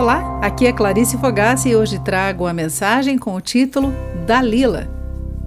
Olá, 0.00 0.40
aqui 0.40 0.64
é 0.64 0.72
Clarice 0.72 1.18
Fogassi 1.18 1.68
e 1.68 1.76
hoje 1.76 1.98
trago 1.98 2.46
a 2.46 2.54
mensagem 2.54 3.18
com 3.18 3.34
o 3.34 3.40
título 3.40 3.92
Dalila, 4.26 4.88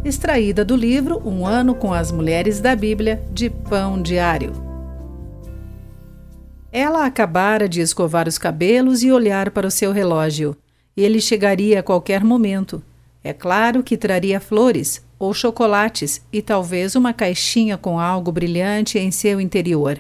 extraída 0.06 0.64
do 0.64 0.76
livro 0.76 1.20
Um 1.28 1.44
Ano 1.44 1.74
com 1.74 1.92
as 1.92 2.12
Mulheres 2.12 2.62
da 2.62 2.76
Bíblia, 2.76 3.26
de 3.32 3.50
Pão 3.50 4.00
Diário. 4.00 4.54
Ela 6.72 7.04
acabara 7.04 7.68
de 7.68 7.82
escovar 7.82 8.28
os 8.28 8.38
cabelos 8.38 9.02
e 9.02 9.12
olhar 9.12 9.50
para 9.50 9.66
o 9.66 9.72
seu 9.72 9.92
relógio. 9.92 10.56
Ele 10.96 11.20
chegaria 11.20 11.80
a 11.80 11.84
qualquer 11.84 12.24
momento. 12.24 12.80
É 13.24 13.34
claro 13.34 13.82
que 13.82 13.98
traria 13.98 14.40
flores 14.40 15.04
ou 15.18 15.34
chocolates 15.34 16.22
e 16.32 16.44
talvez 16.44 16.96
uma 16.96 17.12
caixinha 17.12 17.76
com 17.76 18.00
algo 18.00 18.32
brilhante 18.32 19.00
em 19.00 19.10
seu 19.10 19.42
interior. 19.42 20.00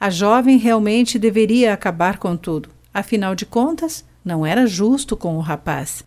A 0.00 0.10
jovem 0.10 0.58
realmente 0.58 1.20
deveria 1.20 1.72
acabar 1.72 2.18
com 2.18 2.36
tudo. 2.36 2.74
Afinal 2.96 3.34
de 3.34 3.44
contas, 3.44 4.06
não 4.24 4.46
era 4.46 4.66
justo 4.66 5.18
com 5.18 5.36
o 5.36 5.40
rapaz. 5.40 6.02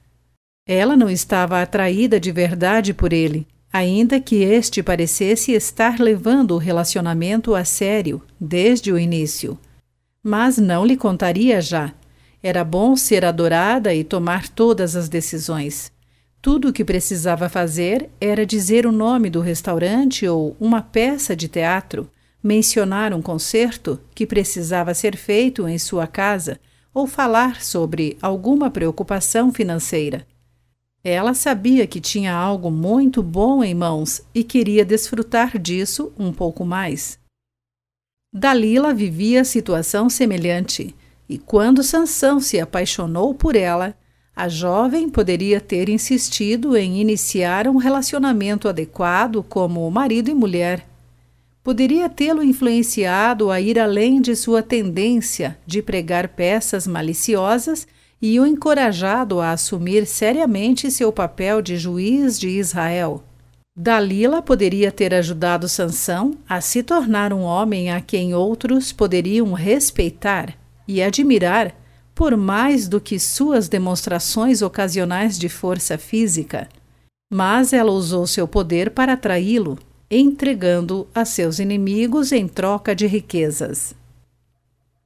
Ela 0.67 0.97
não 0.97 1.07
estava 1.07 1.61
atraída 1.61 2.19
de 2.19 2.31
verdade 2.31 2.95
por 2.95 3.13
ele, 3.13 3.45
ainda 3.71 4.19
que 4.19 4.37
este 4.37 4.81
parecesse 4.81 5.51
estar 5.51 5.99
levando 5.99 6.55
o 6.55 6.57
relacionamento 6.57 7.53
a 7.53 7.63
sério 7.63 8.23
desde 8.41 8.91
o 8.91 8.97
início. 8.97 9.55
Mas 10.23 10.57
não 10.57 10.83
lhe 10.83 10.97
contaria 10.97 11.61
já. 11.61 11.93
Era 12.41 12.63
bom 12.63 12.95
ser 12.95 13.23
adorada 13.23 13.93
e 13.93 14.03
tomar 14.03 14.49
todas 14.49 14.95
as 14.95 15.07
decisões. 15.07 15.91
Tudo 16.41 16.69
o 16.69 16.73
que 16.73 16.83
precisava 16.83 17.47
fazer 17.47 18.09
era 18.19 18.47
dizer 18.47 18.87
o 18.87 18.91
nome 18.91 19.29
do 19.29 19.41
restaurante 19.41 20.27
ou 20.27 20.57
uma 20.59 20.81
peça 20.81 21.35
de 21.35 21.47
teatro, 21.47 22.09
mencionar 22.41 23.13
um 23.13 23.21
concerto 23.21 23.99
que 24.15 24.25
precisava 24.25 24.95
ser 24.95 25.15
feito 25.15 25.67
em 25.67 25.77
sua 25.77 26.07
casa 26.07 26.59
ou 26.93 27.05
falar 27.05 27.61
sobre 27.61 28.17
alguma 28.21 28.69
preocupação 28.69 29.53
financeira. 29.53 30.25
Ela 31.03 31.33
sabia 31.33 31.87
que 31.87 32.01
tinha 32.01 32.33
algo 32.33 32.69
muito 32.69 33.23
bom 33.23 33.63
em 33.63 33.73
mãos 33.73 34.21
e 34.33 34.43
queria 34.43 34.83
desfrutar 34.83 35.57
disso 35.57 36.11
um 36.17 36.33
pouco 36.33 36.65
mais. 36.65 37.17
Dalila 38.33 38.93
vivia 38.93 39.43
situação 39.43 40.09
semelhante, 40.09 40.95
e 41.27 41.37
quando 41.37 41.83
Sansão 41.83 42.39
se 42.39 42.59
apaixonou 42.59 43.33
por 43.33 43.55
ela, 43.55 43.95
a 44.35 44.47
jovem 44.47 45.09
poderia 45.09 45.61
ter 45.61 45.89
insistido 45.89 46.75
em 46.75 46.99
iniciar 46.99 47.67
um 47.67 47.77
relacionamento 47.77 48.67
adequado 48.67 49.43
como 49.43 49.89
marido 49.91 50.29
e 50.29 50.33
mulher 50.33 50.88
poderia 51.63 52.09
tê-lo 52.09 52.43
influenciado 52.43 53.51
a 53.51 53.59
ir 53.59 53.77
além 53.77 54.21
de 54.21 54.35
sua 54.35 54.63
tendência 54.63 55.57
de 55.65 55.81
pregar 55.81 56.29
peças 56.29 56.87
maliciosas 56.87 57.87
e 58.21 58.39
o 58.39 58.45
encorajado 58.45 59.39
a 59.39 59.51
assumir 59.51 60.05
seriamente 60.05 60.91
seu 60.91 61.11
papel 61.11 61.61
de 61.61 61.77
juiz 61.77 62.39
de 62.39 62.49
Israel. 62.49 63.23
Dalila 63.77 64.41
poderia 64.41 64.91
ter 64.91 65.13
ajudado 65.13 65.69
Sansão 65.69 66.35
a 66.47 66.59
se 66.59 66.83
tornar 66.83 67.31
um 67.31 67.43
homem 67.43 67.91
a 67.91 68.01
quem 68.01 68.33
outros 68.33 68.91
poderiam 68.91 69.53
respeitar 69.53 70.53
e 70.85 71.01
admirar 71.01 71.73
por 72.13 72.35
mais 72.35 72.89
do 72.89 72.99
que 72.99 73.17
suas 73.17 73.69
demonstrações 73.69 74.61
ocasionais 74.61 75.39
de 75.39 75.47
força 75.47 75.97
física. 75.97 76.67
Mas 77.31 77.71
ela 77.71 77.91
usou 77.91 78.27
seu 78.27 78.45
poder 78.45 78.89
para 78.89 79.13
atraí-lo 79.13 79.79
entregando 80.09 81.07
a 81.13 81.23
seus 81.23 81.59
inimigos 81.59 82.31
em 82.31 82.47
troca 82.47 82.95
de 82.95 83.05
riquezas. 83.05 83.93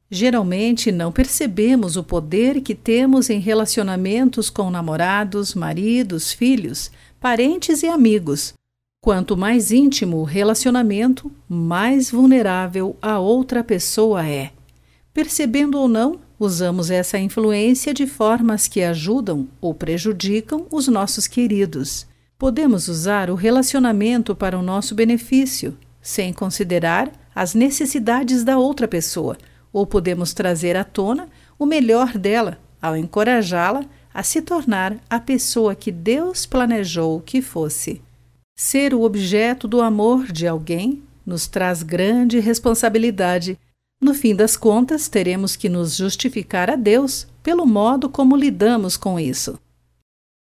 Geralmente 0.10 0.92
não 0.92 1.12
percebemos 1.12 1.98
o 1.98 2.04
poder 2.04 2.62
que 2.62 2.76
temos 2.76 3.30
em 3.30 3.40
relacionamentos 3.40 4.50
com 4.50 4.70
namorados, 4.70 5.56
maridos, 5.56 6.32
filhos, 6.32 6.92
parentes 7.20 7.82
e 7.82 7.88
amigos. 7.88 8.54
Quanto 9.02 9.36
mais 9.36 9.72
íntimo 9.72 10.18
o 10.18 10.24
relacionamento, 10.24 11.32
mais 11.50 12.12
vulnerável 12.12 12.96
a 13.02 13.20
outra 13.20 13.64
pessoa 13.64 14.26
é. 14.26 14.52
Percebendo 15.14 15.78
ou 15.78 15.88
não, 15.88 16.20
usamos 16.40 16.90
essa 16.90 17.18
influência 17.18 17.94
de 17.94 18.08
formas 18.08 18.68
que 18.68 18.82
ajudam 18.82 19.48
ou 19.60 19.74
prejudicam 19.74 20.66
os 20.72 20.88
nossos 20.88 21.28
queridos. 21.28 22.06
Podemos 22.44 22.90
usar 22.90 23.30
o 23.30 23.36
relacionamento 23.36 24.36
para 24.36 24.60
o 24.60 24.62
nosso 24.62 24.94
benefício, 24.94 25.78
sem 26.02 26.34
considerar 26.34 27.10
as 27.34 27.56
necessidades 27.56 28.44
da 28.44 28.58
outra 28.58 28.86
pessoa, 28.86 29.38
ou 29.72 29.88
podemos 29.88 30.34
trazer 30.34 30.76
à 30.76 30.84
tona 30.84 31.30
o 31.58 31.66
melhor 31.66 32.18
dela 32.18 32.60
ao 32.82 32.98
encorajá-la 32.98 33.86
a 34.14 34.24
se 34.24 34.42
tornar 34.42 34.98
a 35.10 35.22
pessoa 35.22 35.74
que 35.74 35.90
Deus 35.90 36.46
planejou 36.46 37.22
que 37.22 37.42
fosse. 37.42 38.02
Ser 38.58 38.94
o 38.94 39.04
objeto 39.04 39.66
do 39.66 39.80
amor 39.80 40.30
de 40.30 40.46
alguém 40.46 41.02
nos 41.26 41.48
traz 41.48 41.82
grande 41.82 42.42
responsabilidade. 42.42 43.58
No 44.02 44.14
fim 44.14 44.36
das 44.36 44.58
contas, 44.58 45.08
teremos 45.08 45.56
que 45.56 45.70
nos 45.70 45.96
justificar 45.96 46.70
a 46.70 46.76
Deus 46.76 47.26
pelo 47.42 47.66
modo 47.66 48.10
como 48.10 48.36
lidamos 48.36 48.98
com 48.98 49.18
isso. 49.18 49.58